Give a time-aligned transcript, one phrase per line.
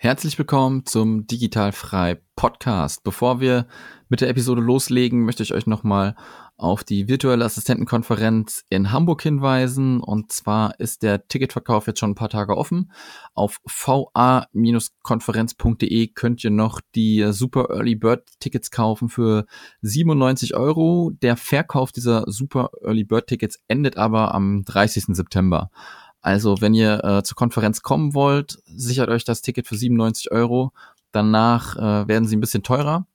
[0.00, 3.02] Herzlich willkommen zum Digitalfrei Podcast.
[3.02, 3.66] Bevor wir
[4.08, 6.14] mit der Episode loslegen, möchte ich euch nochmal
[6.56, 9.98] auf die virtuelle Assistentenkonferenz in Hamburg hinweisen.
[9.98, 12.92] Und zwar ist der Ticketverkauf jetzt schon ein paar Tage offen.
[13.34, 19.46] Auf va-konferenz.de könnt ihr noch die Super Early Bird Tickets kaufen für
[19.82, 21.10] 97 Euro.
[21.22, 25.16] Der Verkauf dieser Super Early Bird Tickets endet aber am 30.
[25.16, 25.72] September.
[26.20, 30.72] Also, wenn ihr äh, zur Konferenz kommen wollt, sichert euch das Ticket für 97 Euro.
[31.12, 33.06] Danach äh, werden sie ein bisschen teurer.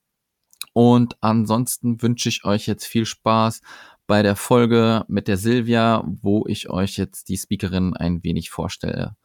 [0.74, 3.62] Und ansonsten wünsche ich euch jetzt viel Spaß
[4.08, 9.16] bei der Folge mit der Silvia, wo ich euch jetzt die Speakerin ein wenig vorstelle.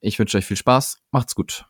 [0.00, 0.98] Ich wünsche euch viel Spaß.
[1.10, 1.66] Macht's gut.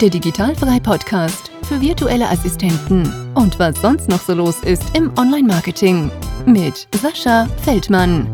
[0.00, 6.10] Der Digitalfrei Podcast für virtuelle Assistenten und was sonst noch so los ist im Online-Marketing
[6.46, 8.28] mit Sascha Feldmann.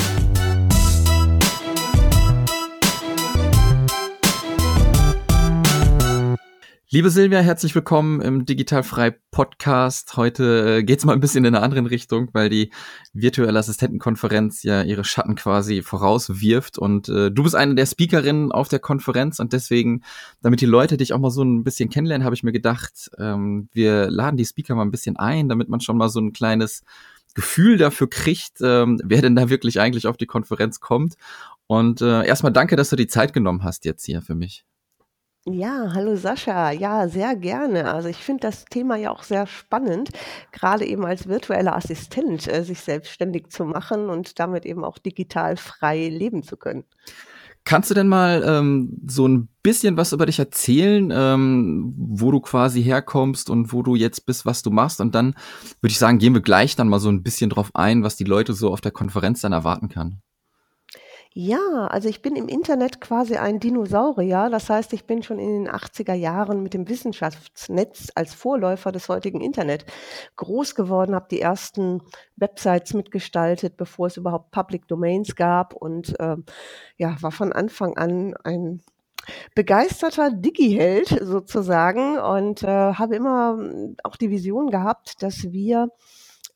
[6.92, 10.16] Liebe Silvia, herzlich willkommen im Digitalfrei Podcast.
[10.16, 12.72] Heute äh, geht's mal ein bisschen in eine andere Richtung, weil die
[13.12, 18.66] virtuelle Assistentenkonferenz ja ihre Schatten quasi vorauswirft und äh, du bist eine der Speakerinnen auf
[18.66, 20.02] der Konferenz und deswegen,
[20.42, 23.68] damit die Leute dich auch mal so ein bisschen kennenlernen, habe ich mir gedacht, ähm,
[23.70, 26.82] wir laden die Speaker mal ein bisschen ein, damit man schon mal so ein kleines
[27.36, 31.14] Gefühl dafür kriegt, ähm, wer denn da wirklich eigentlich auf die Konferenz kommt.
[31.68, 34.64] Und äh, erstmal danke, dass du die Zeit genommen hast jetzt hier für mich.
[35.46, 36.70] Ja, hallo Sascha.
[36.70, 37.90] Ja, sehr gerne.
[37.92, 40.10] Also ich finde das Thema ja auch sehr spannend,
[40.52, 45.56] gerade eben als virtueller Assistent äh, sich selbstständig zu machen und damit eben auch digital
[45.56, 46.84] frei leben zu können.
[47.64, 52.40] Kannst du denn mal ähm, so ein bisschen was über dich erzählen, ähm, wo du
[52.40, 55.00] quasi herkommst und wo du jetzt bist, was du machst?
[55.00, 55.34] Und dann
[55.80, 58.24] würde ich sagen, gehen wir gleich dann mal so ein bisschen drauf ein, was die
[58.24, 60.20] Leute so auf der Konferenz dann erwarten kann.
[61.32, 64.48] Ja, also ich bin im Internet quasi ein Dinosaurier.
[64.50, 69.08] Das heißt, ich bin schon in den 80er Jahren mit dem Wissenschaftsnetz als Vorläufer des
[69.08, 69.84] heutigen Internet
[70.34, 72.02] groß geworden, habe die ersten
[72.34, 76.36] Websites mitgestaltet, bevor es überhaupt Public Domains gab und äh,
[76.96, 78.80] ja, war von Anfang an ein
[79.54, 83.56] begeisterter Digi-Held sozusagen und äh, habe immer
[84.02, 85.90] auch die Vision gehabt, dass wir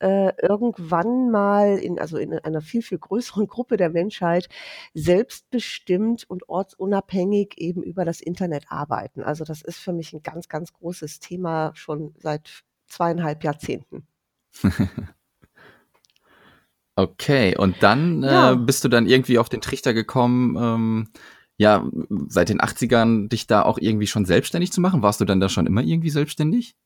[0.04, 4.50] äh, irgendwann mal in, also in einer viel, viel größeren Gruppe der Menschheit
[4.92, 9.22] selbstbestimmt und ortsunabhängig eben über das Internet arbeiten.
[9.22, 14.06] Also das ist für mich ein ganz, ganz großes Thema schon seit zweieinhalb Jahrzehnten.
[16.96, 18.52] okay, und dann ja.
[18.52, 21.08] äh, bist du dann irgendwie auf den Trichter gekommen, ähm,
[21.56, 21.88] ja,
[22.28, 25.00] seit den 80ern dich da auch irgendwie schon selbstständig zu machen?
[25.00, 26.76] Warst du dann da schon immer irgendwie selbstständig?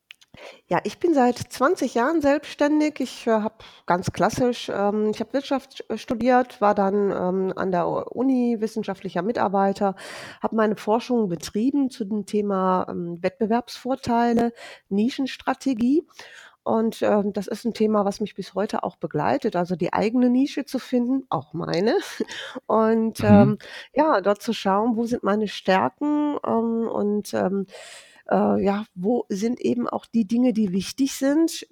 [0.69, 3.01] Ja, ich bin seit 20 Jahren selbstständig.
[3.01, 3.57] Ich äh, habe
[3.87, 9.23] ganz klassisch, ähm, ich habe Wirtschaft äh, studiert, war dann ähm, an der Uni wissenschaftlicher
[9.23, 9.97] Mitarbeiter,
[10.43, 14.53] habe meine Forschung betrieben zu dem Thema ähm, Wettbewerbsvorteile,
[14.89, 16.07] Nischenstrategie.
[16.65, 20.29] Und ähm, das ist ein Thema, was mich bis heute auch begleitet, also die eigene
[20.29, 21.97] Nische zu finden, auch meine.
[22.67, 23.27] Und mhm.
[23.27, 23.59] ähm,
[23.95, 27.67] ja, dort zu schauen, wo sind meine Stärken ähm, und ähm,
[28.31, 31.67] äh, ja, wo sind eben auch die Dinge, die wichtig sind?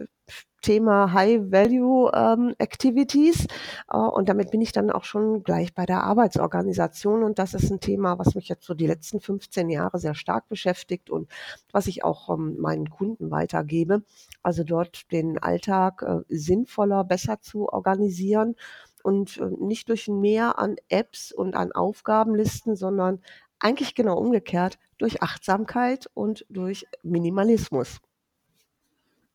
[0.63, 3.47] Thema High-Value ähm, Activities.
[3.89, 7.23] Äh, und damit bin ich dann auch schon gleich bei der Arbeitsorganisation.
[7.23, 10.49] Und das ist ein Thema, was mich jetzt so die letzten 15 Jahre sehr stark
[10.49, 11.31] beschäftigt und
[11.71, 14.03] was ich auch ähm, meinen Kunden weitergebe.
[14.43, 18.57] Also dort den Alltag äh, sinnvoller, besser zu organisieren
[19.05, 23.21] und äh, nicht durch Mehr an Apps und an Aufgabenlisten, sondern
[23.61, 28.01] eigentlich genau umgekehrt durch Achtsamkeit und durch Minimalismus.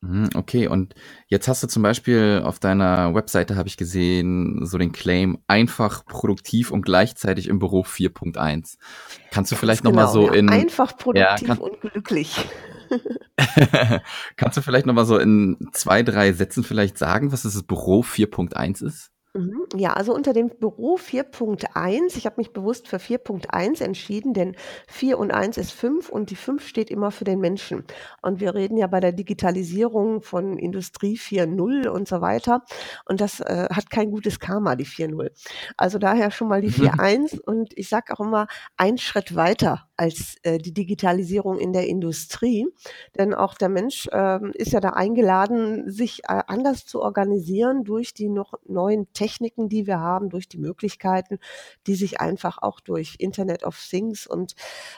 [0.03, 0.95] Mhm, okay, und
[1.27, 6.05] jetzt hast du zum Beispiel auf deiner Webseite, habe ich gesehen, so den Claim einfach
[6.05, 8.77] produktiv und gleichzeitig im Büro 4.1.
[9.29, 10.33] Kannst du vielleicht genau, nochmal so ja.
[10.33, 10.49] in.
[10.49, 12.35] Einfach produktiv ja, kann, und glücklich.
[14.38, 18.83] Kannst du vielleicht nochmal so in zwei, drei Sätzen vielleicht sagen, was das Büro 4.1
[18.83, 19.11] ist?
[19.34, 19.66] Mhm.
[19.78, 24.58] Ja, also unter dem Büro 4.1, ich habe mich bewusst für 4.1 entschieden, denn
[24.90, 27.86] 4 und 1 ist 5 und die 5 steht immer für den Menschen.
[28.22, 32.63] Und wir reden ja bei der Digitalisierung von Industrie 4.0 und so weiter.
[33.06, 35.31] Und das äh, hat kein gutes Karma, die 4.0.
[35.77, 40.36] Also daher schon mal die 4.1 und ich sage auch immer, ein Schritt weiter als
[40.44, 42.68] äh, die Digitalisierung in der Industrie.
[43.18, 48.13] Denn auch der Mensch äh, ist ja da eingeladen, sich äh, anders zu organisieren durch
[48.13, 51.38] die noch neuen Techniken, die wir haben, durch die Möglichkeiten,
[51.85, 54.56] die sich einfach auch durch Internet of Things und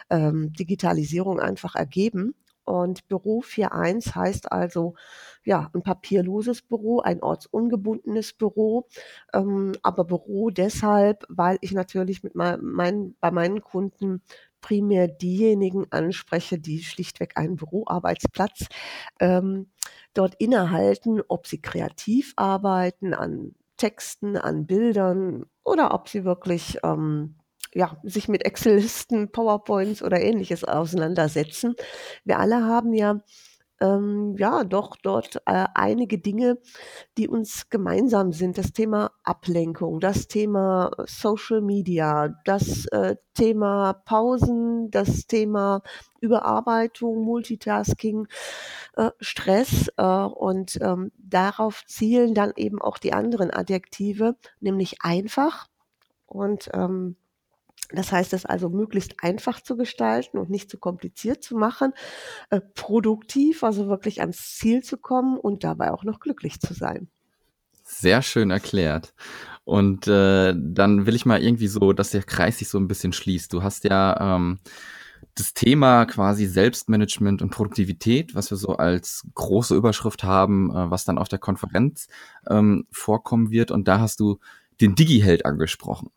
[0.10, 2.34] ähm, Digitalisierung einfach ergeben.
[2.64, 4.96] Und Büro 4.1 heißt also,
[5.44, 8.88] ja, ein papierloses Büro, ein ortsungebundenes Büro,
[9.34, 14.22] ähm, aber Büro deshalb, weil ich natürlich mit mein, mein, bei meinen Kunden
[14.62, 18.68] primär diejenigen anspreche, die schlichtweg einen Büroarbeitsplatz
[19.20, 19.68] ähm,
[20.14, 27.36] dort innehalten, ob sie kreativ arbeiten an Texten, an Bildern oder ob sie wirklich ähm,
[27.74, 31.76] ja, sich mit Excel-Listen, PowerPoints oder ähnliches auseinandersetzen.
[32.24, 33.20] Wir alle haben ja
[33.84, 36.58] ähm, ja doch dort äh, einige Dinge,
[37.18, 38.58] die uns gemeinsam sind.
[38.58, 45.82] Das Thema Ablenkung, das Thema Social Media, das äh, Thema Pausen, das Thema
[46.22, 48.28] Überarbeitung, Multitasking,
[48.96, 55.68] äh, Stress äh, und ähm, darauf zielen dann eben auch die anderen Adjektive, nämlich einfach
[56.26, 57.18] und ähm,
[57.98, 61.94] das heißt, es also möglichst einfach zu gestalten und nicht zu kompliziert zu machen,
[62.50, 67.08] äh, produktiv, also wirklich ans Ziel zu kommen und dabei auch noch glücklich zu sein.
[67.84, 69.14] Sehr schön erklärt.
[69.66, 73.14] Und äh, dann will ich mal irgendwie so, dass der Kreis sich so ein bisschen
[73.14, 73.54] schließt.
[73.54, 74.60] Du hast ja ähm,
[75.36, 81.06] das Thema quasi Selbstmanagement und Produktivität, was wir so als große Überschrift haben, äh, was
[81.06, 82.08] dann auf der Konferenz
[82.50, 83.72] ähm, vorkommen wird.
[83.72, 84.40] Und da hast du
[84.82, 86.10] den Digi-Held angesprochen.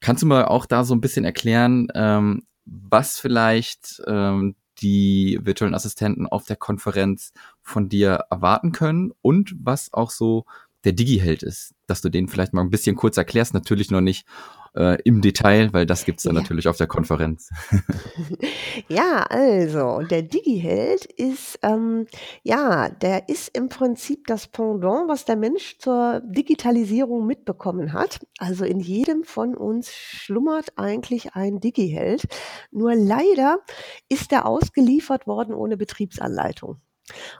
[0.00, 5.74] Kannst du mal auch da so ein bisschen erklären, ähm, was vielleicht ähm, die virtuellen
[5.74, 10.44] Assistenten auf der Konferenz von dir erwarten können und was auch so
[10.84, 14.26] der Digi-Held ist, dass du den vielleicht mal ein bisschen kurz erklärst, natürlich noch nicht
[14.74, 16.42] äh, im Detail, weil das gibt's dann ja.
[16.42, 17.50] natürlich auf der Konferenz.
[18.88, 22.06] ja, also der Digi-Held ist, ähm,
[22.42, 28.20] ja, der ist im Prinzip das Pendant, was der Mensch zur Digitalisierung mitbekommen hat.
[28.38, 32.28] Also in jedem von uns schlummert eigentlich ein Digi-Held.
[32.70, 33.58] Nur leider
[34.08, 36.80] ist er ausgeliefert worden ohne Betriebsanleitung.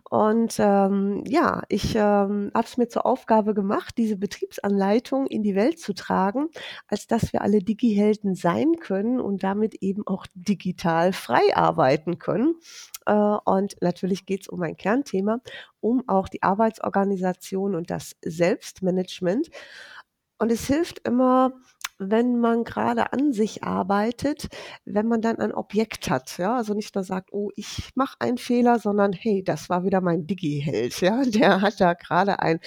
[0.08, 5.54] Und ähm, ja, ich ähm, habe es mir zur Aufgabe gemacht, diese Betriebsanleitung in die
[5.54, 6.48] Welt zu tragen,
[6.86, 12.54] als dass wir alle Digi-Helden sein können und damit eben auch digital frei arbeiten können.
[13.06, 15.40] Äh, und natürlich geht es um ein Kernthema,
[15.80, 19.50] um auch die Arbeitsorganisation und das Selbstmanagement.
[20.38, 21.52] Und es hilft immer,
[21.98, 24.48] wenn man gerade an sich arbeitet,
[24.84, 28.38] wenn man dann ein Objekt hat, ja, also nicht nur sagt, oh, ich mache einen
[28.38, 32.60] Fehler, sondern hey, das war wieder mein Digi-Held, ja, der hat da gerade ein,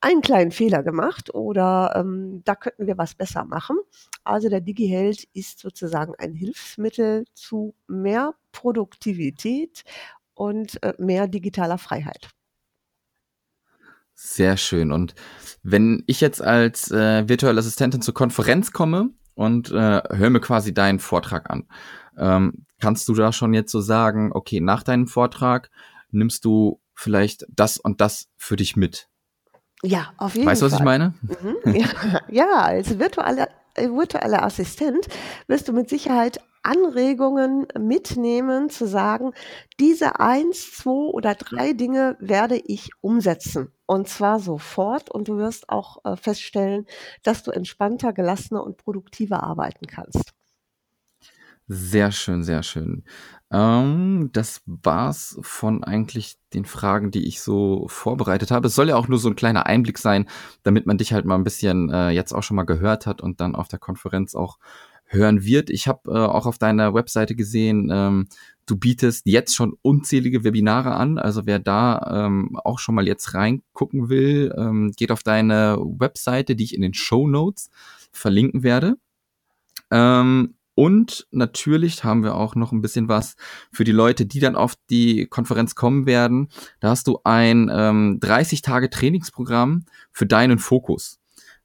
[0.00, 3.78] einen kleinen Fehler gemacht oder ähm, da könnten wir was besser machen.
[4.24, 9.84] Also der Digi-Held ist sozusagen ein Hilfsmittel zu mehr Produktivität
[10.34, 12.30] und äh, mehr digitaler Freiheit.
[14.22, 14.92] Sehr schön.
[14.92, 15.14] Und
[15.62, 20.74] wenn ich jetzt als äh, virtuelle Assistentin zur Konferenz komme und äh, höre mir quasi
[20.74, 21.66] deinen Vortrag an,
[22.18, 25.70] ähm, kannst du da schon jetzt so sagen, okay, nach deinem Vortrag
[26.10, 29.08] nimmst du vielleicht das und das für dich mit?
[29.82, 30.70] Ja, auf jeden weißt, Fall.
[30.70, 31.14] Weißt du, was ich meine?
[31.22, 35.08] Mhm, ja, ja, als virtuelle, virtuelle Assistent
[35.46, 39.32] wirst du mit Sicherheit Anregungen mitnehmen, zu sagen,
[39.78, 43.72] diese eins, zwei oder drei Dinge werde ich umsetzen.
[43.86, 45.10] Und zwar sofort.
[45.10, 46.86] Und du wirst auch äh, feststellen,
[47.22, 50.32] dass du entspannter, gelassener und produktiver arbeiten kannst.
[51.72, 53.04] Sehr schön, sehr schön.
[53.52, 58.66] Ähm, das war's von eigentlich den Fragen, die ich so vorbereitet habe.
[58.66, 60.28] Es soll ja auch nur so ein kleiner Einblick sein,
[60.64, 63.40] damit man dich halt mal ein bisschen äh, jetzt auch schon mal gehört hat und
[63.40, 64.58] dann auf der Konferenz auch
[65.10, 65.70] hören wird.
[65.70, 68.28] Ich habe äh, auch auf deiner Webseite gesehen, ähm,
[68.66, 71.18] du bietest jetzt schon unzählige Webinare an.
[71.18, 76.54] Also wer da ähm, auch schon mal jetzt reingucken will, ähm, geht auf deine Webseite,
[76.54, 77.70] die ich in den Show Notes
[78.12, 78.96] verlinken werde.
[79.90, 83.36] Ähm, und natürlich haben wir auch noch ein bisschen was
[83.72, 86.48] für die Leute, die dann auf die Konferenz kommen werden.
[86.78, 91.19] Da hast du ein ähm, 30 Tage Trainingsprogramm für deinen Fokus.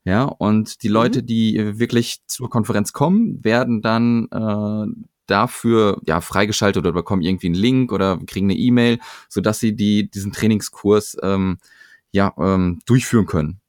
[0.06, 1.26] Ja, und die Leute, mhm.
[1.26, 7.56] die wirklich zur Konferenz kommen, werden dann äh, dafür ja freigeschaltet oder bekommen irgendwie einen
[7.56, 11.58] Link oder kriegen eine E-Mail, so dass sie die diesen Trainingskurs ähm,
[12.12, 13.62] ja ähm, durchführen können.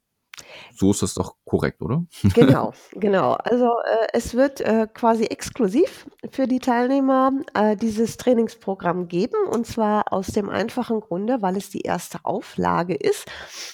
[0.74, 2.04] So ist das doch korrekt, oder?
[2.34, 3.32] Genau, genau.
[3.32, 9.66] Also äh, es wird äh, quasi exklusiv für die Teilnehmer äh, dieses Trainingsprogramm geben und
[9.66, 13.26] zwar aus dem einfachen Grunde, weil es die erste Auflage ist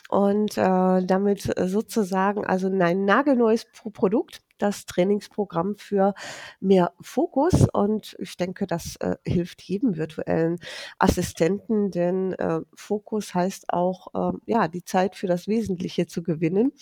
[0.08, 6.14] und äh, damit sozusagen also ein nagelneues Produkt das Trainingsprogramm für
[6.60, 7.66] mehr Fokus.
[7.72, 10.58] Und ich denke, das äh, hilft jedem virtuellen
[10.98, 16.72] Assistenten, denn äh, Fokus heißt auch, äh, ja, die Zeit für das Wesentliche zu gewinnen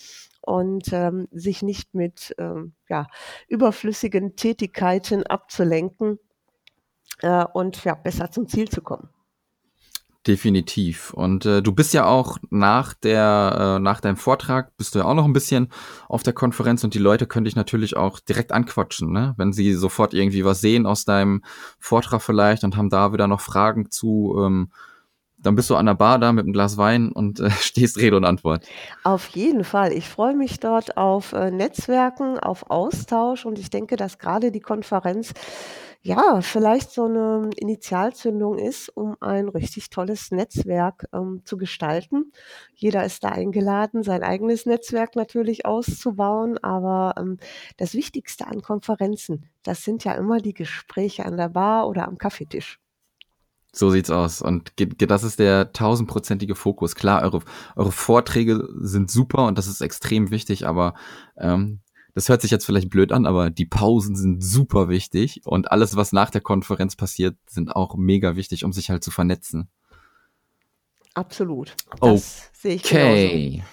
[0.42, 3.06] und ähm, sich nicht mit ähm, ja,
[3.48, 6.18] überflüssigen Tätigkeiten abzulenken
[7.22, 9.08] äh, und ja, besser zum Ziel zu kommen.
[10.30, 11.12] Definitiv.
[11.12, 15.04] Und äh, du bist ja auch nach der, äh, nach deinem Vortrag bist du ja
[15.06, 15.70] auch noch ein bisschen
[16.08, 19.34] auf der Konferenz und die Leute können dich natürlich auch direkt anquatschen, ne?
[19.38, 21.42] Wenn sie sofort irgendwie was sehen aus deinem
[21.80, 24.70] Vortrag vielleicht und haben da wieder noch Fragen zu, ähm,
[25.42, 28.16] dann bist du an der Bar da mit einem Glas Wein und äh, stehst Rede
[28.16, 28.66] und Antwort.
[29.04, 29.92] Auf jeden Fall.
[29.92, 34.60] Ich freue mich dort auf äh, Netzwerken, auf Austausch und ich denke, dass gerade die
[34.60, 35.32] Konferenz
[36.02, 42.32] ja vielleicht so eine Initialzündung ist, um ein richtig tolles Netzwerk ähm, zu gestalten.
[42.74, 47.36] Jeder ist da eingeladen, sein eigenes Netzwerk natürlich auszubauen, aber ähm,
[47.76, 52.16] das Wichtigste an Konferenzen, das sind ja immer die Gespräche an der Bar oder am
[52.16, 52.80] Kaffeetisch.
[53.72, 54.42] So sieht's aus.
[54.42, 56.94] Und das ist der tausendprozentige Fokus.
[56.94, 57.40] Klar, eure,
[57.76, 60.94] eure Vorträge sind super und das ist extrem wichtig, aber
[61.36, 61.80] ähm,
[62.14, 65.94] das hört sich jetzt vielleicht blöd an, aber die Pausen sind super wichtig und alles,
[65.94, 69.68] was nach der Konferenz passiert, sind auch mega wichtig, um sich halt zu vernetzen.
[71.14, 71.74] Absolut.
[72.00, 72.22] Das okay.
[72.52, 73.64] sehe ich genauso.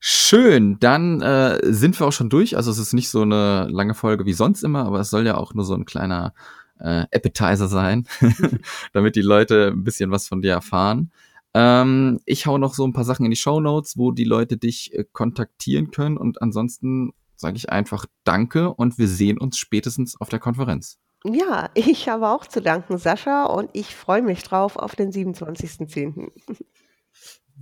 [0.00, 2.56] Schön, dann äh, sind wir auch schon durch.
[2.56, 5.36] Also es ist nicht so eine lange Folge wie sonst immer, aber es soll ja
[5.36, 6.34] auch nur so ein kleiner
[6.80, 8.06] äh, Appetizer sein,
[8.92, 11.10] damit die Leute ein bisschen was von dir erfahren.
[11.54, 14.56] Ähm, ich hau noch so ein paar Sachen in die Show Notes, wo die Leute
[14.56, 16.16] dich äh, kontaktieren können.
[16.16, 20.98] Und ansonsten sage ich einfach Danke und wir sehen uns spätestens auf der Konferenz.
[21.24, 26.30] Ja, ich habe auch zu danken, Sascha, und ich freue mich drauf auf den 27.10.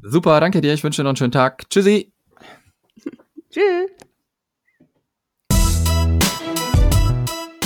[0.02, 0.74] Super, danke dir.
[0.74, 1.68] Ich wünsche dir noch einen schönen Tag.
[1.70, 2.12] Tschüssi.
[3.50, 3.90] Tschüss.